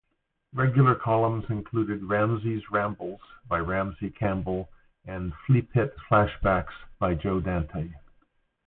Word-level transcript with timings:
Regular 0.55 0.95
columns 0.95 1.45
included 1.51 2.01
"Ramsey's 2.01 2.71
Rambles" 2.71 3.19
by 3.47 3.59
Ramsey 3.59 4.09
Campbell 4.09 4.67
and 5.05 5.31
"Fleapit 5.47 5.93
Flashbacks" 6.09 6.73
by 6.97 7.13
Joe 7.13 7.39
Dante. 7.39 7.93